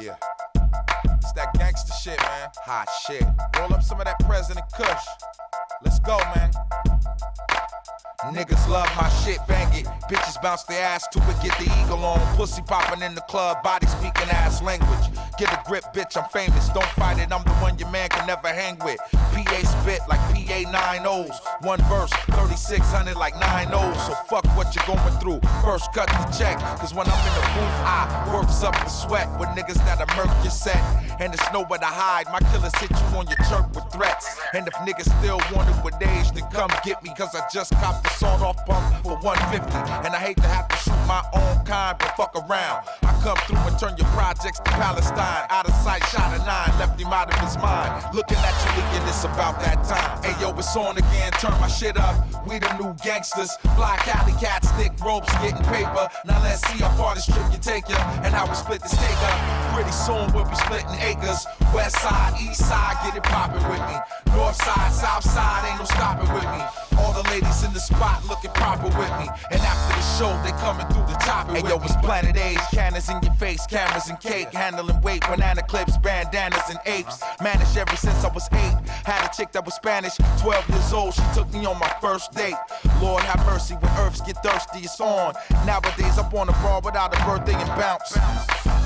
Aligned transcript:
Yeah. 0.00 0.16
It's 1.18 1.32
that 1.32 1.54
gangster 1.54 1.92
shit, 1.92 2.18
man. 2.18 2.48
Hot 2.64 2.88
shit. 3.06 3.22
Roll 3.58 3.74
up 3.74 3.82
some 3.82 4.00
of 4.00 4.06
that 4.06 4.18
President 4.26 4.66
Kush. 4.74 5.04
Let's 5.84 6.00
go, 6.00 6.18
man. 6.34 6.50
Niggas 8.32 8.68
love 8.68 8.90
my 8.96 9.08
shit, 9.22 9.38
bang 9.46 9.72
it. 9.74 9.84
Bitches 10.10 10.40
bounce 10.42 10.64
their 10.64 10.82
ass 10.82 11.06
to 11.08 11.18
it, 11.18 11.36
get 11.42 11.56
the 11.58 11.70
eagle 11.82 12.04
on. 12.04 12.18
Pussy 12.36 12.62
popping 12.62 13.02
in 13.02 13.14
the 13.14 13.20
club, 13.22 13.62
body 13.62 13.86
speaking 13.86 14.28
ass 14.30 14.62
language. 14.62 15.06
Get 15.38 15.52
a 15.52 15.62
grip, 15.66 15.84
bitch, 15.92 16.16
I'm 16.16 16.28
famous. 16.30 16.68
Don't 16.70 16.86
fight 16.96 17.18
it, 17.18 17.30
I'm 17.30 17.44
the 17.44 17.50
one 17.60 17.78
your 17.78 17.90
man 17.90 18.08
can 18.08 18.26
never 18.26 18.48
hang 18.48 18.78
with. 18.78 18.98
PA 19.12 19.60
spit 19.62 20.00
like 20.08 20.20
PA 20.32 20.96
9 20.96 21.06
O's. 21.06 21.38
One 21.60 21.80
verse, 21.82 22.10
3600 22.32 23.14
like 23.14 23.38
9 23.38 23.68
O's. 23.72 24.06
So 24.06 24.14
fuck 24.26 24.43
what 24.56 24.74
you're 24.74 24.86
going 24.86 25.14
through. 25.20 25.40
First 25.62 25.92
cut 25.92 26.08
the 26.08 26.36
check, 26.36 26.58
cause 26.78 26.94
when 26.94 27.06
I'm 27.06 27.26
in 27.26 27.34
the 27.34 27.46
booth, 27.54 27.78
I 27.84 28.30
works 28.34 28.62
up 28.62 28.74
the 28.74 28.88
sweat 28.88 29.28
with 29.38 29.48
niggas 29.50 29.78
that'll 29.84 30.06
murk 30.16 30.32
your 30.42 30.50
set. 30.50 30.82
And 31.20 31.32
it's 31.34 31.52
nowhere 31.52 31.78
to 31.78 31.86
hide. 31.86 32.26
My 32.32 32.40
killers 32.50 32.74
hit 32.76 32.90
you 32.90 33.18
on 33.18 33.26
your 33.26 33.38
chirp 33.48 33.74
with 33.74 33.84
threats. 33.92 34.38
And 34.54 34.66
if 34.66 34.74
niggas 34.86 35.10
still 35.20 35.40
want 35.54 35.68
it 35.68 35.84
with 35.84 35.94
age, 36.02 36.32
then 36.32 36.48
come 36.50 36.70
get 36.84 37.02
me, 37.02 37.10
cause 37.16 37.34
I 37.34 37.46
just 37.52 37.72
copped 37.72 38.04
the 38.04 38.10
sawed 38.10 38.42
off 38.42 38.64
pump 38.66 39.02
for 39.02 39.16
150. 39.18 39.76
And 40.06 40.14
I 40.14 40.18
hate 40.18 40.36
to 40.38 40.48
have 40.48 40.68
to 40.68 40.76
shoot 40.76 40.93
my 41.06 41.22
own 41.32 41.64
kind, 41.64 41.96
but 41.98 42.16
fuck 42.16 42.34
around. 42.36 42.84
I 43.02 43.12
come 43.22 43.36
through 43.46 43.58
and 43.58 43.78
turn 43.78 43.96
your 43.96 44.08
projects 44.08 44.58
to 44.58 44.70
Palestine. 44.72 45.46
Out 45.50 45.68
of 45.68 45.74
sight, 45.82 46.04
shot 46.06 46.34
a 46.34 46.38
nine, 46.44 46.72
left 46.78 47.00
him 47.00 47.12
out 47.12 47.32
of 47.32 47.38
his 47.40 47.56
mind. 47.58 48.14
Looking 48.14 48.38
at 48.38 48.54
you 48.64 48.82
leaking, 48.82 49.08
it's 49.08 49.24
about 49.24 49.60
that 49.60 49.82
time. 49.84 50.22
Hey 50.22 50.34
yo, 50.40 50.56
it's 50.56 50.76
on 50.76 50.96
again, 50.96 51.32
turn 51.32 51.52
my 51.60 51.68
shit 51.68 51.96
up. 51.96 52.14
We 52.46 52.58
the 52.58 52.70
new 52.78 52.94
gangsters. 53.02 53.56
Fly 53.76 53.96
Cali 54.04 54.32
cats, 54.40 54.70
thick 54.72 54.92
ropes, 55.04 55.32
getting 55.40 55.64
paper. 55.64 56.08
Now 56.24 56.42
let's 56.42 56.66
see 56.68 56.78
how 56.82 56.90
far 56.96 57.14
this 57.14 57.26
trip 57.26 57.44
you 57.52 57.58
take 57.58 57.88
ya, 57.88 57.96
and 58.24 58.34
how 58.34 58.46
we 58.46 58.54
split 58.54 58.80
the 58.80 58.88
steak 58.88 59.18
up. 59.30 59.38
Pretty 59.74 59.92
soon 59.92 60.32
we'll 60.32 60.44
be 60.44 60.56
splitting 60.56 60.98
acres. 61.00 61.46
West 61.74 61.98
side, 62.00 62.34
east 62.40 62.66
side, 62.66 62.96
get 63.04 63.16
it 63.16 63.22
poppin' 63.24 63.62
with 63.68 63.80
me. 63.88 63.96
North 64.36 64.56
side, 64.56 64.92
south 64.92 65.24
side, 65.24 65.68
ain't 65.68 65.78
no 65.78 65.84
stopping 65.84 66.32
with 66.32 66.44
me. 66.44 66.60
All 66.98 67.12
the 67.12 67.28
ladies 67.30 67.64
in 67.64 67.72
the 67.72 67.80
spot 67.80 68.24
looking 68.28 68.50
proper 68.52 68.86
with 68.86 69.12
me. 69.18 69.26
And 69.50 69.60
after 69.60 69.94
the 69.94 70.06
show, 70.18 70.32
they 70.42 70.52
coming 70.62 70.86
through 70.94 71.06
the 71.06 71.18
top. 71.18 71.50
Hey 71.50 71.62
yo, 71.68 71.76
it's 71.82 71.96
Planet 71.96 72.36
Asia, 72.36 72.60
cannons 72.70 73.08
in 73.08 73.20
your 73.22 73.34
face, 73.34 73.66
cameras 73.66 74.08
and 74.08 74.18
cake, 74.20 74.52
handling 74.52 75.00
weight, 75.02 75.22
banana 75.28 75.62
clips, 75.62 75.98
bandanas 75.98 76.62
and 76.70 76.78
apes. 76.86 77.20
Managed 77.42 77.76
ever 77.76 77.96
since 77.96 78.24
I 78.24 78.32
was 78.32 78.48
eight. 78.52 78.76
Had 79.04 79.28
a 79.28 79.36
chick 79.36 79.50
that 79.52 79.64
was 79.64 79.74
Spanish, 79.74 80.14
12 80.38 80.68
years 80.68 80.92
old. 80.92 81.14
She 81.14 81.22
took 81.34 81.52
me 81.52 81.66
on 81.66 81.78
my 81.78 81.92
first 82.00 82.32
date. 82.32 82.54
Lord 83.02 83.22
have 83.24 83.44
mercy, 83.46 83.74
when 83.74 83.90
earths 83.98 84.20
get 84.20 84.42
thirsty, 84.42 84.80
it's 84.80 85.00
on. 85.00 85.34
Nowadays, 85.66 86.16
I'm 86.18 86.32
on 86.32 86.48
a 86.48 86.52
broad 86.62 86.84
without 86.84 87.12
a 87.12 87.24
birthday 87.26 87.54
and 87.54 87.68
bounce. 87.80 88.16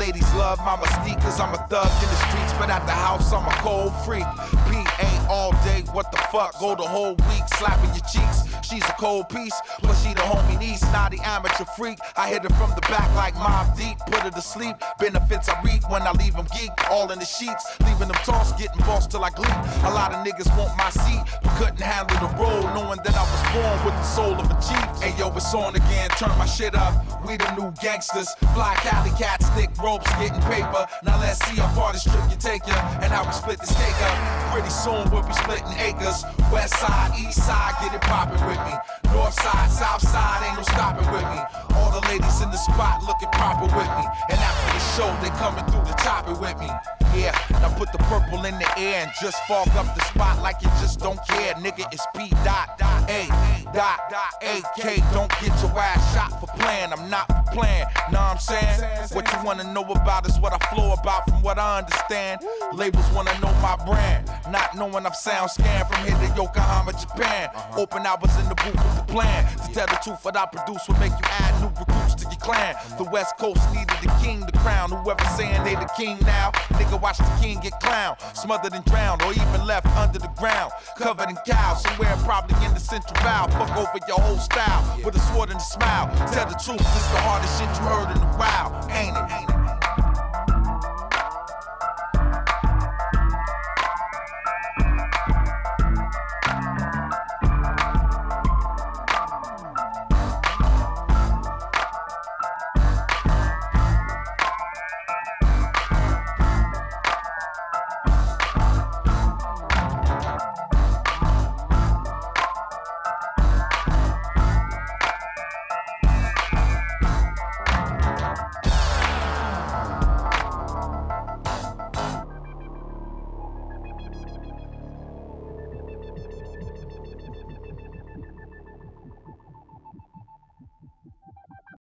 Ladies 0.00 0.32
love 0.32 0.58
my 0.60 0.76
cause 1.20 1.38
I'm 1.38 1.52
a 1.52 1.58
thug 1.68 1.86
in 2.02 2.08
the 2.08 2.20
streets, 2.28 2.54
but 2.58 2.70
at 2.70 2.86
the 2.86 2.92
house, 2.92 3.32
I'm 3.32 3.46
a 3.46 3.54
cold 3.60 3.92
freak. 4.04 4.24
PA 4.24 5.26
all 5.28 5.52
day, 5.62 5.84
what 5.92 6.10
the 6.10 6.18
fuck? 6.32 6.58
Go 6.58 6.74
the 6.74 6.82
whole 6.82 7.14
week, 7.28 7.44
slapping 7.58 7.90
your 7.90 8.06
cheeks. 8.08 8.48
She's 8.66 8.84
a 8.84 8.94
cold 8.98 9.28
piece, 9.28 9.54
but 9.82 9.94
she 9.94 10.14
the 10.14 10.22
homie 10.22 10.58
niece, 10.58 10.82
not 10.92 11.10
the 11.10 11.20
amateur 11.20 11.64
freak. 11.76 11.98
I 12.16 12.28
hit 12.28 12.42
her 12.42 12.48
from 12.50 12.70
the 12.70 12.80
back 12.82 13.14
like 13.14 13.34
Mobb 13.34 13.76
Deep, 13.76 13.98
put 14.06 14.20
her 14.20 14.30
to 14.30 14.42
sleep. 14.42 14.76
Benefits 14.98 15.48
I 15.48 15.60
reap 15.62 15.82
when 15.90 16.02
I 16.02 16.12
leave 16.12 16.34
them 16.34 16.46
geek, 16.52 16.70
all 16.90 17.10
in 17.10 17.18
the 17.18 17.24
sheets. 17.24 17.64
Leaving 17.80 18.08
them 18.08 18.18
tossed, 18.24 18.58
getting 18.58 18.80
bossed 18.86 19.10
till 19.10 19.24
I 19.24 19.30
gleek. 19.30 19.54
A 19.84 19.90
lot 19.90 20.14
of 20.14 20.24
niggas 20.26 20.48
want 20.56 20.76
my 20.78 20.90
seat, 20.90 21.22
but 21.42 21.50
couldn't 21.58 21.82
handle 21.82 22.16
the 22.26 22.32
role, 22.36 22.62
knowing 22.74 23.00
that 23.04 23.14
I 23.14 23.24
was 23.26 23.42
born 23.52 23.76
with 23.84 23.94
the 23.94 24.04
soul 24.04 24.34
of 24.34 24.50
a 24.50 24.56
chief. 24.62 25.02
Hey 25.02 25.18
yo, 25.18 25.34
it's 25.34 25.52
on 25.54 25.74
again, 25.74 26.10
turn 26.10 26.36
my 26.38 26.46
shit 26.46 26.74
up. 26.74 26.94
We 27.26 27.36
the 27.36 27.50
new 27.56 27.72
gangsters, 27.82 28.32
fly 28.54 28.74
Cali 28.82 29.10
cats, 29.18 29.48
thick 29.50 29.70
ropes, 29.90 30.10
getting 30.22 30.42
paper. 30.46 30.86
Now 31.02 31.18
let's 31.20 31.42
see 31.46 31.56
how 31.56 31.68
far 31.74 31.92
this 31.92 32.04
trip 32.04 32.22
can 32.30 32.38
take 32.38 32.66
you, 32.66 32.74
and 33.02 33.10
how 33.10 33.26
we 33.26 33.32
split 33.32 33.58
the 33.58 33.66
stake 33.66 34.00
up. 34.06 34.16
Pretty 34.52 34.70
soon 34.70 35.10
we'll 35.10 35.26
be 35.26 35.34
splitting 35.34 35.74
acres. 35.78 36.22
West 36.52 36.74
side, 36.78 37.10
east 37.18 37.42
side, 37.42 37.74
get 37.82 37.94
it 37.94 38.02
poppin' 38.02 38.40
with 38.46 38.60
me. 38.66 38.74
North 39.12 39.34
side, 39.34 39.70
south 39.70 40.02
side, 40.02 40.46
ain't 40.46 40.56
no 40.56 40.62
stopping 40.62 41.10
with 41.10 41.26
me. 41.26 41.38
All 41.74 41.90
the 41.90 42.02
ladies 42.06 42.40
in 42.42 42.50
the 42.50 42.60
spot 42.70 43.02
looking 43.02 43.30
proper 43.30 43.66
with 43.66 43.90
me. 43.98 44.04
And 44.30 44.38
after 44.38 44.68
the 44.74 44.82
show, 44.94 45.10
they 45.22 45.30
coming 45.38 45.64
through 45.66 45.84
the 45.90 45.96
chopper 46.02 46.34
with 46.34 46.58
me. 46.58 46.70
Yeah, 47.14 47.36
now 47.50 47.74
put 47.76 47.90
the 47.92 47.98
purple 47.98 48.44
in 48.44 48.56
the 48.58 48.78
air 48.78 49.02
and 49.02 49.10
just 49.20 49.36
fog 49.48 49.68
up 49.70 49.94
the 49.96 50.04
spot 50.04 50.40
like 50.42 50.62
you 50.62 50.68
just 50.80 51.00
don't 51.00 51.18
care. 51.26 51.54
Nigga, 51.54 51.92
it's 51.92 52.06
P 52.16 52.30
dot 52.44 52.78
dot 52.78 53.10
A 53.10 53.26
dot 53.74 54.00
dot 54.10 54.34
AK. 54.42 55.02
Don't 55.12 55.30
get 55.40 55.50
your 55.60 55.76
ass 55.78 56.14
shot 56.14 56.38
for 56.40 56.46
playing. 56.58 56.92
I'm 56.92 57.10
not 57.10 57.26
for 57.26 57.52
playing. 57.52 57.84
Know 58.12 58.20
what 58.20 58.32
I'm 58.34 58.38
saying? 58.38 59.08
What 59.12 59.30
you 59.32 59.38
wanna 59.44 59.64
know 59.72 59.82
about 59.84 60.28
is 60.28 60.38
what 60.38 60.52
I 60.52 60.58
flow 60.72 60.92
about 60.92 61.28
from 61.28 61.42
what 61.42 61.58
I 61.58 61.78
understand. 61.78 62.42
Labels 62.72 63.08
wanna 63.12 63.32
know 63.40 63.52
my 63.60 63.76
brand. 63.84 64.30
Not 64.50 64.76
knowing 64.76 65.04
I'm 65.04 65.12
sound 65.14 65.50
scanned 65.50 65.88
from 65.88 66.04
here 66.06 66.14
to 66.16 66.34
Yokohama, 66.36 66.92
Japan. 66.92 67.50
Uh-huh. 67.54 67.80
Open 67.82 68.06
hours 68.06 68.36
in 68.38 68.48
the 68.48 68.54
booth 68.54 68.74
with 68.74 68.96
the 68.96 69.12
plan. 69.12 69.46
To 69.66 69.72
tell 69.72 69.86
the 69.86 69.98
truth, 70.02 70.24
what 70.24 70.36
I 70.36 70.46
produce 70.46 70.86
will 70.86 70.98
make 70.98 71.12
you 71.12 71.26
add 71.26 71.60
new 71.60 71.68
recruits 71.78 72.14
to 72.22 72.24
your 72.30 72.38
clan. 72.38 72.76
The 72.98 73.04
West 73.04 73.36
Coast 73.36 73.60
needed 73.74 73.96
the 74.02 74.12
king 74.22 74.46
to 74.46 74.52
crown. 74.58 74.90
Whoever 74.90 75.24
saying 75.36 75.64
they 75.64 75.74
the 75.74 75.90
king 75.96 76.18
now, 76.22 76.52
nigga 76.78 76.99
watch 77.00 77.18
the 77.18 77.38
king 77.40 77.60
get 77.60 77.72
clowned. 77.80 78.16
Smothered 78.36 78.74
and 78.74 78.84
drowned, 78.84 79.22
or 79.22 79.32
even 79.32 79.66
left 79.66 79.86
under 79.96 80.18
the 80.18 80.32
ground. 80.38 80.72
Covered 80.96 81.30
in 81.30 81.36
cows, 81.46 81.82
somewhere 81.82 82.16
probably 82.24 82.56
in 82.64 82.74
the 82.74 82.80
central 82.80 83.14
valley. 83.22 83.52
Fuck 83.52 83.76
over 83.76 83.98
your 84.06 84.20
whole 84.20 84.38
style 84.38 84.82
with 85.04 85.16
a 85.16 85.20
sword 85.32 85.50
and 85.50 85.58
a 85.58 85.62
smile. 85.62 86.08
Tell 86.32 86.46
the 86.46 86.58
truth, 86.58 86.78
this 86.78 87.04
is 87.04 87.10
the 87.12 87.20
hardest 87.20 87.58
shit 87.58 87.68
you 87.68 87.88
heard 87.88 88.10
in 88.14 88.20
the 88.20 88.30